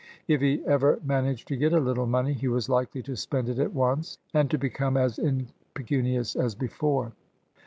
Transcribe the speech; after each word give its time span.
If 0.27 0.41
he 0.41 0.65
ever 0.65 0.99
managed 1.05 1.47
to 1.49 1.55
get 1.55 1.73
a 1.73 1.79
little 1.79 2.07
money, 2.07 2.33
he 2.33 2.47
was 2.47 2.67
likely 2.69 3.03
to 3.03 3.15
spend 3.15 3.49
it 3.49 3.59
at 3.59 3.71
once 3.71 4.17
and 4.33 4.49
to 4.49 4.57
become 4.57 4.97
as 4.97 5.19
impecunious 5.19 6.35
as 6.35 6.55
before. 6.55 7.11